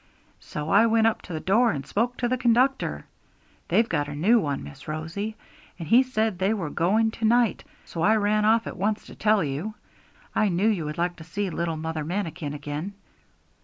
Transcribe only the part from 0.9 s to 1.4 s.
up to the